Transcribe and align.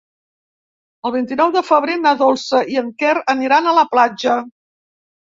El 1.09 1.11
vint-i-nou 1.15 1.51
de 1.55 1.61
febrer 1.67 1.97
na 2.05 2.13
Dolça 2.21 2.61
i 2.75 2.79
en 2.81 2.89
Quer 3.03 3.11
aniran 3.35 3.69
a 3.69 3.75
la 3.81 3.83
platja. 3.91 4.39